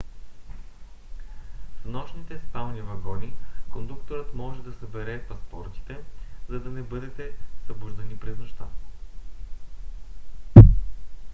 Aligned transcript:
в 1.81 1.85
нощните 1.85 2.39
спални 2.39 2.81
вагони 2.81 3.33
кондукторът 3.69 4.33
може 4.35 4.63
да 4.63 4.73
събере 4.73 5.21
паспортите 5.27 5.97
за 6.49 6.59
да 6.59 6.69
не 6.69 6.81
бъдете 6.81 7.31
събуждани 7.67 8.17
през 8.17 8.37
нощта 8.37 8.65